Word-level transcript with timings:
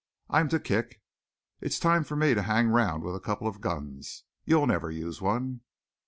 I'm 0.31 0.49
to 0.49 0.59
kick. 0.59 0.99
It's 1.59 1.77
time 1.77 2.03
for 2.03 2.15
me 2.15 2.33
to 2.33 2.41
hang 2.41 2.69
round 2.69 3.03
with 3.03 3.15
a 3.15 3.19
couple 3.19 3.45
of 3.47 3.61
guns. 3.61 4.23
You'll 4.45 4.65
never 4.65 4.89
use 4.89 5.21
one." 5.21 5.61